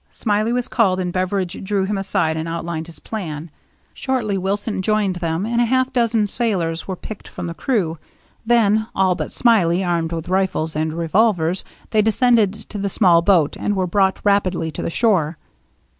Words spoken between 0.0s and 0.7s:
Smiley was